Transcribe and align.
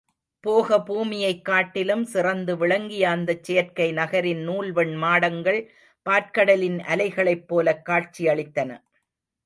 போகபூமியைக் 0.43 1.41
காட்டிலும் 1.41 2.05
சிறந்து 2.05 2.57
விளங்கிய 2.57 3.09
அந்தச் 3.09 3.43
செயற்கை 3.43 3.91
நகரின் 3.91 4.41
நூல்வெண் 4.47 4.95
மாடங்கள் 4.97 5.61
பாற்கடலின் 6.05 6.79
அலைகளைப் 6.87 7.47
போலக் 7.47 7.85
காட்சியளித்தன. 7.85 8.69